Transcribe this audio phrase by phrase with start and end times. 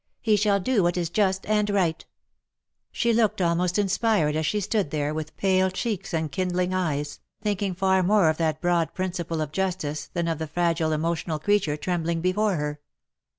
[0.19, 2.05] He shall do what is just and right/'
[2.91, 7.75] She looked almost inspired as she stood there with pale cheeks and kindling eyes, thinking
[7.75, 12.19] far more of that broad principle of justice than of the fragile emotional creature trembling
[12.19, 12.79] before her.